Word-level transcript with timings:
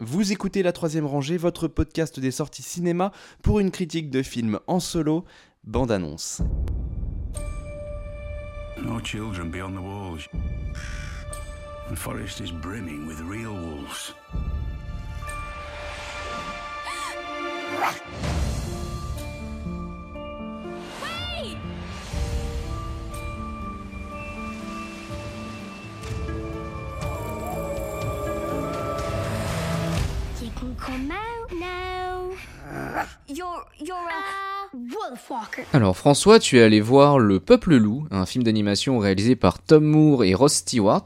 Vous 0.00 0.30
écoutez 0.30 0.62
La 0.62 0.70
Troisième 0.70 1.06
Rangée, 1.06 1.36
votre 1.36 1.66
podcast 1.66 2.20
des 2.20 2.30
sorties 2.30 2.62
cinéma 2.62 3.10
pour 3.42 3.58
une 3.58 3.72
critique 3.72 4.10
de 4.10 4.22
film 4.22 4.60
en 4.68 4.78
solo, 4.78 5.24
bande-annonce. 5.64 6.40
Alors 35.72 35.96
François, 35.96 36.38
tu 36.38 36.58
es 36.58 36.62
allé 36.62 36.80
voir 36.80 37.18
Le 37.18 37.40
Peuple 37.40 37.76
Loup, 37.76 38.06
un 38.10 38.26
film 38.26 38.44
d'animation 38.44 38.98
réalisé 38.98 39.36
par 39.36 39.60
Tom 39.60 39.84
Moore 39.84 40.24
et 40.24 40.34
Ross 40.34 40.54
Stewart, 40.54 41.04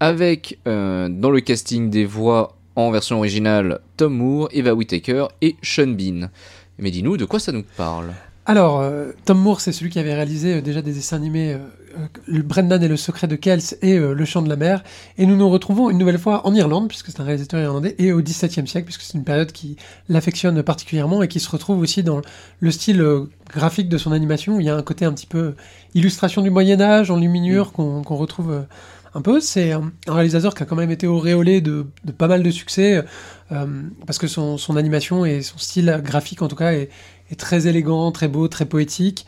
avec 0.00 0.58
euh, 0.66 1.08
dans 1.10 1.30
le 1.30 1.40
casting 1.40 1.90
des 1.90 2.04
voix 2.04 2.56
en 2.76 2.90
version 2.90 3.18
originale 3.18 3.80
Tom 3.96 4.14
Moore, 4.14 4.48
Eva 4.52 4.74
Whittaker 4.74 5.26
et 5.42 5.56
Sean 5.62 5.88
Bean. 5.88 6.30
Mais 6.78 6.90
dis-nous, 6.90 7.16
de 7.16 7.24
quoi 7.24 7.38
ça 7.38 7.52
nous 7.52 7.64
parle? 7.76 8.12
Alors, 8.46 8.80
euh, 8.80 9.12
Tom 9.24 9.38
Moore, 9.38 9.60
c'est 9.60 9.72
celui 9.72 9.90
qui 9.90 9.98
avait 9.98 10.14
réalisé 10.14 10.54
euh, 10.54 10.60
déjà 10.60 10.82
des 10.82 10.92
dessins 10.92 11.16
animés 11.16 11.56
euh, 11.98 12.42
Brendan 12.42 12.82
et 12.82 12.88
le 12.88 12.96
secret 12.96 13.26
de 13.26 13.36
Kells 13.36 13.76
et 13.82 13.98
euh, 13.98 14.14
Le 14.14 14.24
chant 14.24 14.42
de 14.42 14.48
la 14.48 14.56
mer. 14.56 14.82
Et 15.18 15.26
nous 15.26 15.36
nous 15.36 15.48
retrouvons 15.48 15.90
une 15.90 15.98
nouvelle 15.98 16.18
fois 16.18 16.46
en 16.46 16.54
Irlande, 16.54 16.88
puisque 16.88 17.10
c'est 17.10 17.20
un 17.20 17.24
réalisateur 17.24 17.60
irlandais, 17.60 17.94
et 17.98 18.12
au 18.12 18.20
XVIIe 18.20 18.66
siècle, 18.66 18.84
puisque 18.84 19.02
c'est 19.02 19.18
une 19.18 19.24
période 19.24 19.52
qui 19.52 19.76
l'affectionne 20.08 20.62
particulièrement 20.62 21.22
et 21.22 21.28
qui 21.28 21.40
se 21.40 21.50
retrouve 21.50 21.80
aussi 21.80 22.02
dans 22.02 22.20
le 22.60 22.70
style 22.70 23.00
euh, 23.00 23.30
graphique 23.52 23.88
de 23.88 23.98
son 23.98 24.12
animation. 24.12 24.56
où 24.56 24.60
Il 24.60 24.66
y 24.66 24.70
a 24.70 24.76
un 24.76 24.82
côté 24.82 25.04
un 25.04 25.12
petit 25.12 25.26
peu 25.26 25.54
illustration 25.94 26.42
du 26.42 26.50
Moyen-Âge 26.50 27.10
en 27.10 27.16
luminure 27.16 27.72
qu'on 27.72 28.02
qu'on 28.02 28.16
retrouve. 28.16 28.66
un 29.14 29.22
peu, 29.22 29.40
c'est 29.40 29.72
un 29.72 29.92
réalisateur 30.08 30.54
qui 30.54 30.62
a 30.62 30.66
quand 30.66 30.76
même 30.76 30.90
été 30.90 31.06
auréolé 31.06 31.60
de, 31.60 31.86
de 32.04 32.12
pas 32.12 32.26
mal 32.26 32.42
de 32.42 32.50
succès, 32.50 33.04
euh, 33.52 33.66
parce 34.06 34.18
que 34.18 34.26
son, 34.26 34.58
son 34.58 34.76
animation 34.76 35.24
et 35.24 35.42
son 35.42 35.58
style 35.58 36.00
graphique 36.02 36.42
en 36.42 36.48
tout 36.48 36.56
cas 36.56 36.72
est, 36.72 36.90
est 37.30 37.38
très 37.38 37.66
élégant, 37.66 38.10
très 38.12 38.28
beau, 38.28 38.48
très 38.48 38.64
poétique. 38.64 39.26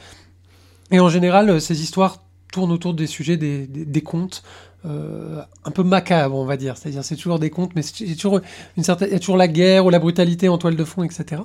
Et 0.91 1.01
en 1.01 1.09
général, 1.09 1.61
ces 1.61 1.83
histoires 1.83 2.26
tournent 2.57 2.73
autour 2.73 2.95
des 2.95 3.07
sujets 3.07 3.37
des, 3.37 3.67
des, 3.67 3.85
des 3.85 4.01
contes, 4.01 4.43
euh, 4.87 5.43
un 5.67 5.71
peu 5.71 5.83
macabres, 5.83 6.37
on 6.37 6.47
va 6.47 6.57
dire. 6.57 6.79
C'est-à-dire, 6.79 7.05
c'est 7.05 7.17
toujours 7.17 7.39
des 7.39 7.51
contes, 7.51 7.73
mais 7.77 7.83
c'est 7.83 8.01
il 8.01 8.09
y 8.09 8.13
a 8.13 8.17
toujours 8.17 8.41
une 8.79 8.83
certaine, 8.83 9.09
il 9.11 9.13
y 9.13 9.17
a 9.17 9.19
toujours 9.19 9.37
la 9.37 9.47
guerre 9.47 9.85
ou 9.85 9.91
la 9.91 9.99
brutalité 9.99 10.49
en 10.49 10.57
toile 10.57 10.75
de 10.75 10.85
fond, 10.85 11.03
etc. 11.03 11.43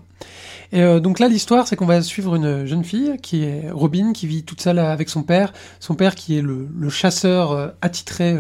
Et 0.72 0.82
euh, 0.82 1.02
donc 1.02 1.20
là, 1.20 1.28
l'histoire, 1.28 1.68
c'est 1.68 1.76
qu'on 1.76 1.86
va 1.86 2.02
suivre 2.02 2.36
une 2.36 2.66
jeune 2.66 2.86
fille 2.86 3.18
qui 3.22 3.44
est 3.44 3.70
Robin, 3.72 4.14
qui 4.14 4.26
vit 4.26 4.44
toute 4.44 4.62
seule 4.62 4.80
avec 4.80 5.10
son 5.10 5.24
père. 5.24 5.52
Son 5.82 5.96
père 5.96 6.16
qui 6.16 6.38
est 6.38 6.42
le, 6.42 6.70
le 6.74 6.90
chasseur 6.90 7.52
euh, 7.52 7.68
attitré 7.82 8.38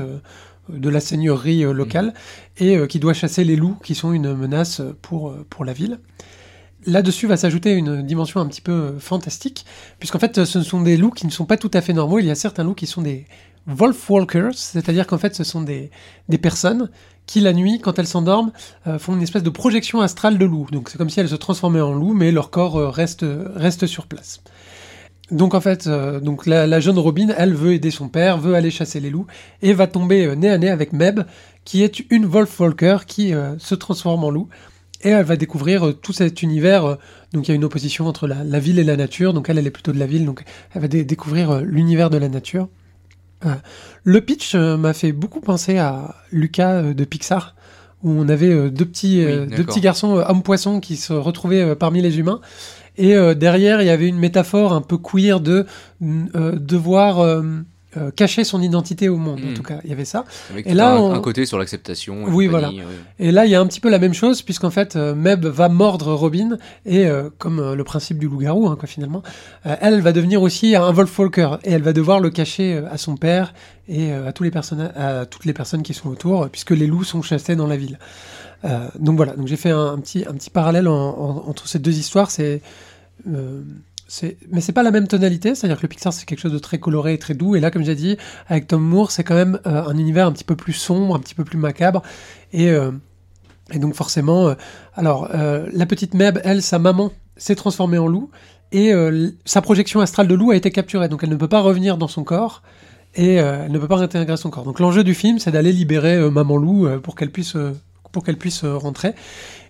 de 0.69 0.89
la 0.89 1.01
seigneurie 1.01 1.63
locale 1.63 2.13
et 2.57 2.77
euh, 2.77 2.87
qui 2.87 2.99
doit 2.99 3.13
chasser 3.13 3.43
les 3.43 3.57
loups 3.57 3.75
qui 3.83 3.95
sont 3.95 4.13
une 4.13 4.33
menace 4.33 4.81
pour, 5.01 5.35
pour 5.49 5.65
la 5.65 5.73
ville. 5.73 5.99
Là-dessus 6.85 7.27
va 7.27 7.37
s'ajouter 7.37 7.73
une 7.73 8.01
dimension 8.01 8.39
un 8.39 8.47
petit 8.47 8.61
peu 8.61 8.71
euh, 8.71 8.99
fantastique, 8.99 9.65
puisqu'en 9.99 10.19
fait, 10.19 10.37
euh, 10.37 10.45
ce 10.45 10.61
sont 10.63 10.81
des 10.81 10.97
loups 10.97 11.11
qui 11.11 11.25
ne 11.25 11.31
sont 11.31 11.45
pas 11.45 11.57
tout 11.57 11.71
à 11.73 11.81
fait 11.81 11.93
normaux. 11.93 12.19
Il 12.19 12.25
y 12.25 12.31
a 12.31 12.35
certains 12.35 12.63
loups 12.63 12.73
qui 12.73 12.87
sont 12.87 13.01
des 13.01 13.25
Wolfwalkers, 13.67 14.55
c'est-à-dire 14.55 15.05
qu'en 15.05 15.17
fait, 15.17 15.35
ce 15.35 15.43
sont 15.43 15.61
des, 15.61 15.91
personnes 16.41 16.89
qui, 17.27 17.39
la 17.39 17.53
nuit, 17.53 17.79
quand 17.79 17.99
elles 17.99 18.07
s'endorment, 18.07 18.51
euh, 18.87 18.97
font 18.97 19.15
une 19.15 19.21
espèce 19.21 19.43
de 19.43 19.49
projection 19.49 20.01
astrale 20.01 20.37
de 20.37 20.45
loup. 20.45 20.67
Donc 20.71 20.89
c'est 20.89 20.97
comme 20.97 21.09
si 21.09 21.19
elles 21.19 21.29
se 21.29 21.35
transformaient 21.35 21.81
en 21.81 21.93
loup, 21.93 22.13
mais 22.13 22.31
leur 22.31 22.49
corps 22.49 22.93
reste, 22.93 23.25
sur 23.85 24.07
place. 24.07 24.41
Donc 25.29 25.53
en 25.53 25.61
fait, 25.61 25.87
donc 25.87 26.45
la, 26.45 26.79
jeune 26.81 26.99
Robin, 26.99 27.27
elle 27.37 27.53
veut 27.53 27.73
aider 27.73 27.91
son 27.91 28.09
père, 28.09 28.37
veut 28.37 28.55
aller 28.55 28.71
chasser 28.71 28.99
les 28.99 29.09
loups, 29.09 29.27
et 29.61 29.71
va 29.71 29.87
tomber 29.87 30.35
nez 30.35 30.49
à 30.49 30.57
nez 30.57 30.69
avec 30.69 30.91
Meb, 30.91 31.21
qui 31.65 31.83
est 31.83 31.99
une 32.09 32.25
Wolfwalker 32.25 32.97
qui 33.07 33.33
euh, 33.33 33.57
se 33.59 33.75
transforme 33.75 34.23
en 34.23 34.29
loup. 34.29 34.49
Et 35.03 35.09
elle 35.09 35.25
va 35.25 35.35
découvrir 35.35 35.87
euh, 35.87 35.93
tout 35.93 36.13
cet 36.13 36.41
univers. 36.43 36.85
euh, 36.85 36.95
donc 37.33 37.47
il 37.47 37.51
y 37.51 37.53
a 37.53 37.55
une 37.55 37.63
opposition 37.63 38.07
entre 38.07 38.27
la, 38.27 38.43
la 38.43 38.59
ville 38.59 38.79
et 38.79 38.83
la 38.83 38.97
nature. 38.97 39.33
Donc 39.33 39.49
elle, 39.49 39.57
elle 39.57 39.67
est 39.67 39.71
plutôt 39.71 39.91
de 39.91 39.99
la 39.99 40.05
ville. 40.05 40.25
Donc 40.25 40.43
elle 40.73 40.81
va 40.81 40.87
dé- 40.87 41.03
découvrir 41.03 41.51
euh, 41.51 41.61
l'univers 41.61 42.09
de 42.09 42.17
la 42.17 42.29
nature. 42.29 42.67
Le 44.03 44.21
pitch 44.21 44.53
m'a 44.53 44.93
fait 44.93 45.11
beaucoup 45.13 45.41
penser 45.41 45.79
à 45.79 46.13
Lucas 46.31 46.93
de 46.93 47.03
Pixar, 47.05 47.55
où 48.03 48.11
on 48.11 48.29
avait 48.29 48.69
deux 48.69 48.85
petits, 48.85 49.25
deux 49.25 49.63
petits 49.65 49.81
garçons 49.81 50.23
hommes-poissons 50.27 50.79
qui 50.79 50.95
se 50.95 51.11
retrouvaient 51.13 51.75
parmi 51.75 52.03
les 52.03 52.19
humains. 52.19 52.39
Et 52.97 53.15
derrière, 53.35 53.81
il 53.81 53.87
y 53.87 53.89
avait 53.89 54.07
une 54.07 54.19
métaphore 54.19 54.73
un 54.73 54.81
peu 54.81 54.99
queer 54.99 55.39
de 55.39 55.65
euh, 56.03 56.51
devoir 56.55 57.41
euh, 57.97 58.09
cacher 58.11 58.43
son 58.43 58.61
identité 58.61 59.09
au 59.09 59.17
monde. 59.17 59.39
En 59.43 59.51
Mm. 59.51 59.53
tout 59.53 59.63
cas, 59.63 59.79
il 59.83 59.89
y 59.89 59.93
avait 59.93 60.05
ça. 60.05 60.23
Avec 60.51 60.65
Et 60.67 60.73
là, 60.73 60.93
un, 60.93 60.97
on- 60.97 61.13
un 61.13 61.19
côté 61.19 61.45
sur 61.45 61.57
l'acceptation. 61.59 62.23
Oui, 62.27 62.47
ouais. 62.47 62.61
Et 63.19 63.31
là, 63.31 63.45
il 63.45 63.51
y 63.51 63.55
a 63.55 63.59
un 63.61 63.65
petit 63.67 63.79
peu 63.79 63.89
la 63.89 63.99
même 63.99 64.13
chose, 64.13 64.41
puisqu'en 64.41 64.69
fait, 64.69 64.95
euh, 64.95 65.13
Meb 65.15 65.45
va 65.45 65.67
mordre 65.69 66.13
Robin, 66.13 66.57
et 66.85 67.05
euh, 67.05 67.29
comme 67.37 67.73
le 67.73 67.83
principe 67.83 68.17
du 68.17 68.27
loup-garou, 68.27 68.67
hein, 68.67 68.75
quoi, 68.79 68.87
finalement, 68.87 69.23
elle 69.63 70.01
va 70.01 70.11
devenir 70.13 70.41
aussi 70.41 70.75
un 70.75 70.91
Wolfwalker, 70.91 71.57
et 71.63 71.71
elle 71.71 71.81
va 71.83 71.93
devoir 71.93 72.19
le 72.19 72.29
cacher 72.29 72.81
à 72.89 72.97
son 72.97 73.17
père 73.17 73.53
et 73.87 74.11
à, 74.13 74.31
tous 74.31 74.43
les 74.43 74.51
à 74.55 75.25
toutes 75.25 75.45
les 75.45 75.53
personnes 75.53 75.83
qui 75.83 75.93
sont 75.93 76.09
autour, 76.09 76.47
puisque 76.49 76.71
les 76.71 76.87
loups 76.87 77.03
sont 77.03 77.21
chassés 77.21 77.55
dans 77.55 77.67
la 77.67 77.75
ville. 77.77 77.99
Donc 78.99 79.17
voilà, 79.17 79.33
donc 79.35 79.47
j'ai 79.47 79.57
fait 79.57 79.71
un, 79.71 79.93
un 79.93 79.97
petit, 79.97 80.23
un 80.29 80.33
petit 80.33 80.49
parallèle 80.51 80.87
en- 80.87 80.93
en- 80.93 81.43
entre 81.49 81.67
ces 81.67 81.79
deux 81.79 81.97
histoires. 81.97 82.29
C'est, 82.31 82.61
mais 84.49 84.61
c'est 84.61 84.73
pas 84.73 84.83
la 84.83 84.91
même 84.91 85.07
tonalité, 85.07 85.55
c'est-à-dire 85.55 85.77
que 85.77 85.83
le 85.83 85.87
Pixar 85.87 86.11
c'est 86.13 86.25
quelque 86.25 86.39
chose 86.39 86.51
de 86.51 86.59
très 86.59 86.79
coloré 86.79 87.13
et 87.13 87.17
très 87.17 87.33
doux, 87.33 87.55
et 87.55 87.59
là, 87.59 87.71
comme 87.71 87.83
j'ai 87.83 87.95
dit, 87.95 88.17
avec 88.47 88.67
Tom 88.67 88.81
Moore, 88.81 89.11
c'est 89.11 89.23
quand 89.23 89.35
même 89.35 89.59
euh, 89.65 89.83
un 89.83 89.97
univers 89.97 90.27
un 90.27 90.31
petit 90.31 90.43
peu 90.43 90.55
plus 90.55 90.73
sombre, 90.73 91.15
un 91.15 91.19
petit 91.19 91.35
peu 91.35 91.43
plus 91.43 91.57
macabre, 91.57 92.01
et, 92.51 92.69
euh, 92.69 92.91
donc 93.75 93.93
forcément, 93.93 94.49
euh, 94.49 94.55
alors 94.95 95.29
la 95.31 95.85
petite 95.85 96.13
Meb, 96.13 96.39
elle, 96.43 96.61
sa 96.61 96.79
maman, 96.79 97.11
s'est 97.37 97.55
transformée 97.55 97.97
en 97.97 98.07
loup, 98.07 98.29
et 98.73 98.93
sa 99.43 99.61
projection 99.61 99.99
astrale 99.99 100.27
de 100.27 100.35
loup 100.35 100.51
a 100.51 100.55
été 100.55 100.71
capturée, 100.71 101.09
donc 101.09 101.23
elle 101.23 101.29
ne 101.29 101.35
peut 101.35 101.49
pas 101.49 101.59
revenir 101.59 101.97
dans 101.97 102.07
son 102.07 102.23
corps. 102.23 102.61
Et 103.15 103.33
elle 103.33 103.73
ne 103.73 103.77
peut 103.77 103.89
pas 103.89 103.97
réintégrer 103.97 104.37
son 104.37 104.49
corps. 104.49 104.63
Donc 104.63 104.79
l'enjeu 104.79 105.03
du 105.03 105.13
film, 105.13 105.37
c'est 105.37 105.51
d'aller 105.51 105.73
libérer 105.73 106.29
Maman 106.31 106.55
Loup 106.55 106.87
pour 107.03 107.15
qu'elle 107.15 107.29
puisse, 107.29 107.57
pour 108.11 108.23
qu'elle 108.23 108.37
puisse 108.37 108.63
euh, 108.63 108.75
rentrer. 108.75 109.13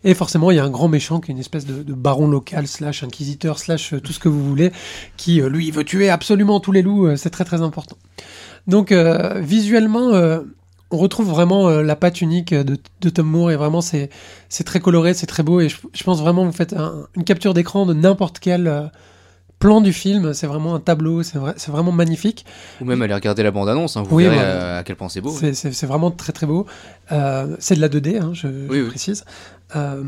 Et 0.04 0.14
forcément, 0.14 0.52
il 0.52 0.58
y 0.58 0.60
a 0.60 0.64
un 0.64 0.70
grand 0.70 0.88
méchant 0.88 1.20
qui 1.20 1.32
est 1.32 1.34
une 1.34 1.40
espèce 1.40 1.66
de, 1.66 1.94
baron 1.94 2.28
local, 2.28 2.68
slash 2.68 3.04
inquisiteur, 3.04 3.60
slash 3.60 3.94
euh, 3.94 4.02
tout 4.02 4.14
ce 4.14 4.20
que 4.20 4.30
vous 4.30 4.44
voulez, 4.44 4.72
qui, 5.18 5.42
euh, 5.42 5.50
lui, 5.50 5.70
veut 5.72 5.84
tuer 5.84 6.10
absolument 6.10 6.60
tous 6.60 6.72
les 6.72 6.82
loups, 6.82 7.16
c'est 7.18 7.30
très 7.30 7.46
très 7.46 7.62
important. 7.62 7.98
Donc, 8.68 8.94
visuellement, 8.94 10.12
on 10.92 10.98
retrouve 10.98 11.30
vraiment 11.30 11.70
la 11.70 11.96
patte 11.96 12.22
unique 12.22 12.54
de, 12.54 13.10
Tom 13.10 13.26
Moore, 13.28 13.52
et 13.52 13.56
vraiment, 13.56 13.82
c'est 13.82 14.10
très 14.66 14.80
coloré, 14.80 15.14
c'est 15.14 15.26
très 15.26 15.44
beau, 15.44 15.62
et 15.62 15.70
je, 15.70 16.04
pense 16.04 16.22
vraiment, 16.22 16.46
vous 16.46 16.52
faites 16.52 16.74
un- 16.74 17.08
une 17.16 17.24
capture 17.24 17.54
d'écran 17.54 17.86
de 17.86 17.94
n'importe 17.94 18.40
quel 18.40 18.92
plan 19.62 19.80
du 19.80 19.94
film, 19.94 20.34
c'est 20.34 20.48
vraiment 20.48 20.76
un 20.76 20.80
tableau, 20.82 21.24
c'est 21.24 21.38
vrai, 21.38 21.54
c'est 21.56 21.72
vraiment 21.72 21.94
magnifique. 21.94 22.46
Ou 22.82 22.86
même 22.86 23.02
aller 23.02 23.14
regarder 23.14 23.44
la 23.44 23.52
bande-annonce, 23.52 23.96
hein, 23.96 24.04
vous 24.04 24.16
Oui, 24.18 24.24
verrez 24.24 24.38
euh, 24.40 24.80
à 24.80 24.84
quel 24.84 24.96
point 24.98 25.08
c'est 25.08 25.22
beau. 25.22 25.32
C'est- 25.32 25.86
vraiment 25.86 26.12
très 26.12 26.34
très 26.34 26.48
beau. 26.48 26.66
Euh, 27.14 27.56
c'est 27.60 27.76
de 27.76 27.80
la 27.82 27.88
2D, 27.88 28.18
hein, 28.20 28.32
je, 28.34 28.48
je 28.48 28.68
Oui, 28.70 28.82
oui. 28.82 28.90
précise. 28.90 29.24
Euh, 29.78 30.04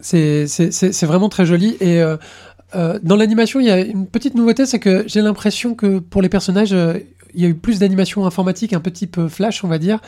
c'est 0.00 1.04
vraiment 1.06 1.28
très 1.28 1.46
joli. 1.46 1.76
Et 1.80 2.02
euh, 2.02 2.98
dans 3.02 3.16
l'animation, 3.16 3.60
il 3.60 3.66
y 3.66 3.70
a 3.70 3.78
une 3.80 4.06
petite 4.06 4.34
nouveauté, 4.34 4.66
c'est 4.66 4.78
que 4.78 5.04
j'ai 5.06 5.22
l'impression 5.22 5.74
que 5.74 5.98
pour 5.98 6.22
les 6.22 6.28
personnages, 6.28 6.74
il 7.34 7.42
y 7.42 7.44
a 7.44 7.48
eu 7.48 7.54
plus 7.54 7.78
d'animation 7.78 8.26
informatique, 8.26 8.72
un 8.72 8.80
peu 8.80 8.90
type 8.90 9.18
euh, 9.18 9.28
Flash, 9.28 9.64
on 9.64 9.68
va 9.68 9.78
dire. 9.78 10.00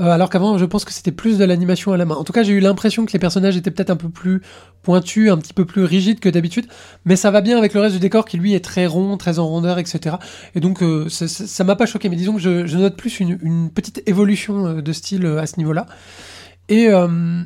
Euh, 0.00 0.10
alors 0.10 0.30
qu'avant, 0.30 0.58
je 0.58 0.64
pense 0.64 0.84
que 0.84 0.92
c'était 0.92 1.12
plus 1.12 1.38
de 1.38 1.44
l'animation 1.44 1.92
à 1.92 1.96
la 1.96 2.04
main. 2.04 2.14
En 2.14 2.24
tout 2.24 2.32
cas, 2.32 2.42
j'ai 2.42 2.52
eu 2.52 2.60
l'impression 2.60 3.06
que 3.06 3.12
les 3.12 3.18
personnages 3.18 3.56
étaient 3.56 3.70
peut-être 3.70 3.90
un 3.90 3.96
peu 3.96 4.08
plus 4.08 4.42
pointus, 4.82 5.30
un 5.30 5.38
petit 5.38 5.52
peu 5.52 5.64
plus 5.64 5.84
rigides 5.84 6.20
que 6.20 6.28
d'habitude. 6.28 6.66
Mais 7.04 7.16
ça 7.16 7.30
va 7.30 7.40
bien 7.40 7.56
avec 7.58 7.74
le 7.74 7.80
reste 7.80 7.94
du 7.94 8.00
décor 8.00 8.24
qui, 8.24 8.36
lui, 8.36 8.54
est 8.54 8.64
très 8.64 8.86
rond, 8.86 9.16
très 9.16 9.38
en 9.38 9.46
rondeur, 9.46 9.78
etc. 9.78 10.16
Et 10.54 10.60
donc, 10.60 10.82
euh, 10.82 11.08
ça- 11.08 11.64
m'a 11.64 11.76
pas 11.76 11.86
choqué. 11.86 12.08
Mais 12.08 12.16
disons 12.16 12.34
que 12.34 12.40
je, 12.40 12.76
note 12.76 12.96
plus 12.96 13.20
une, 13.20 13.38
une 13.42 13.70
petite 13.70 14.02
évolution 14.06 14.74
de 14.80 14.92
style 14.92 15.26
à 15.26 15.46
ce 15.46 15.58
niveau-là. 15.58 15.86
Et 16.68 16.88
euh, 16.88 17.42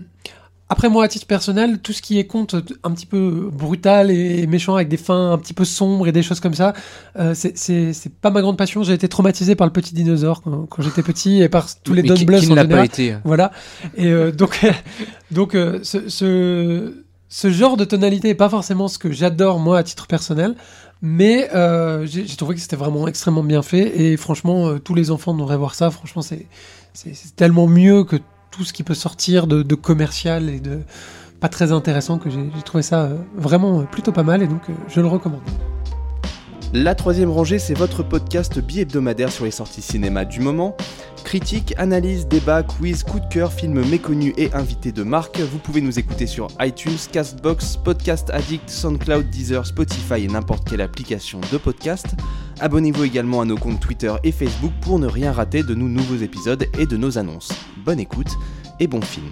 après, 0.70 0.88
moi, 0.90 1.04
à 1.04 1.08
titre 1.08 1.26
personnel, 1.26 1.78
tout 1.78 1.92
ce 1.92 2.02
qui 2.02 2.18
est 2.18 2.26
conte 2.26 2.54
un 2.84 2.90
petit 2.90 3.06
peu 3.06 3.48
brutal 3.52 4.10
et 4.10 4.46
méchant, 4.46 4.74
avec 4.74 4.88
des 4.88 4.96
fins 4.98 5.32
un 5.32 5.38
petit 5.38 5.54
peu 5.54 5.64
sombres 5.64 6.06
et 6.08 6.12
des 6.12 6.22
choses 6.22 6.40
comme 6.40 6.54
ça, 6.54 6.74
euh, 7.18 7.32
c'est- 7.34 8.12
pas 8.20 8.30
ma 8.30 8.40
grande 8.42 8.58
passion. 8.58 8.82
J'ai 8.82 8.92
été 8.92 9.08
traumatisé 9.08 9.54
par 9.54 9.66
le 9.66 9.72
petit 9.72 9.94
dinosaure 9.94 10.42
quand, 10.42 10.66
quand 10.66 10.82
j'étais 10.82 11.02
petit 11.02 11.40
et 11.42 11.48
par 11.48 11.66
tous 11.82 11.94
les 11.94 12.02
Don 12.02 12.14
Bluth 12.26 12.40
qui 12.40 12.50
ne 12.50 12.54
l'a 12.54 12.64
pas 12.66 12.84
été 12.84 13.16
Voilà. 13.24 13.50
Et 13.96 14.06
euh, 14.08 14.30
donc, 14.30 14.60
donc 15.30 15.54
euh, 15.54 15.80
ce, 15.82 16.08
ce, 16.08 17.04
ce 17.28 17.50
genre 17.50 17.76
de 17.76 17.84
tonalité 17.84 18.28
est 18.30 18.34
pas 18.34 18.48
forcément 18.48 18.88
ce 18.88 18.98
que 18.98 19.10
j'adore 19.12 19.58
moi 19.60 19.78
à 19.78 19.82
titre 19.82 20.06
personnel, 20.06 20.54
mais 21.00 21.48
euh, 21.54 22.04
j'ai 22.06 22.24
trouvé 22.36 22.54
que 22.56 22.60
c'était 22.60 22.76
vraiment 22.76 23.06
extrêmement 23.08 23.42
bien 23.44 23.62
fait 23.62 24.00
et 24.00 24.16
franchement, 24.16 24.68
euh, 24.68 24.78
tous 24.78 24.94
les 24.94 25.10
enfants 25.10 25.32
devraient 25.34 25.56
voir 25.56 25.74
ça. 25.74 25.90
Franchement, 25.90 26.22
c'est 26.22 26.46
tellement 27.36 27.66
mieux 27.66 28.04
que 28.04 28.16
tout 28.50 28.64
ce 28.64 28.72
qui 28.72 28.82
peut 28.82 28.94
sortir 28.94 29.46
de, 29.46 29.74
commercial 29.74 30.48
et 30.48 30.60
de 30.60 30.80
pas 31.40 31.48
très 31.48 31.70
intéressant 31.70 32.18
que 32.18 32.30
j'ai 32.30 32.50
trouvé 32.64 32.82
ça 32.82 33.04
euh, 33.04 33.16
vraiment 33.36 33.80
euh, 33.80 33.84
plutôt 33.84 34.10
pas 34.10 34.24
mal 34.24 34.42
et 34.42 34.48
donc 34.48 34.62
euh, 34.68 34.72
je 34.88 35.00
le 35.00 35.06
recommande. 35.06 35.42
La 36.74 36.94
troisième 36.94 37.30
rangée, 37.30 37.58
c'est 37.58 37.72
votre 37.72 38.02
podcast 38.02 38.58
bi-hebdomadaire 38.58 39.32
sur 39.32 39.46
les 39.46 39.50
sorties 39.50 39.80
cinéma 39.80 40.26
du 40.26 40.40
moment. 40.40 40.76
Critique, 41.24 41.74
analyse, 41.78 42.28
débat, 42.28 42.62
quiz, 42.62 43.04
coup 43.04 43.20
de 43.20 43.26
cœur, 43.28 43.54
films 43.54 43.88
méconnus 43.88 44.34
et 44.36 44.52
invités 44.52 44.92
de 44.92 45.02
marque. 45.02 45.40
Vous 45.40 45.58
pouvez 45.58 45.80
nous 45.80 45.98
écouter 45.98 46.26
sur 46.26 46.48
iTunes, 46.60 46.98
Castbox, 47.10 47.78
Podcast 47.78 48.28
Addict, 48.34 48.68
SoundCloud, 48.68 49.30
Deezer, 49.30 49.64
Spotify 49.64 50.24
et 50.24 50.28
n'importe 50.28 50.68
quelle 50.68 50.82
application 50.82 51.40
de 51.50 51.56
podcast. 51.56 52.06
Abonnez-vous 52.60 53.04
également 53.04 53.40
à 53.40 53.44
nos 53.44 53.56
comptes 53.56 53.80
Twitter 53.80 54.12
et 54.24 54.32
Facebook 54.32 54.72
pour 54.80 54.98
ne 54.98 55.06
rien 55.06 55.32
rater 55.32 55.62
de 55.62 55.74
nos 55.74 55.88
nouveaux 55.88 56.16
épisodes 56.16 56.66
et 56.78 56.86
de 56.86 56.96
nos 56.96 57.16
annonces. 57.16 57.52
Bonne 57.84 58.00
écoute 58.00 58.30
et 58.80 58.88
bon 58.88 59.00
film. 59.00 59.30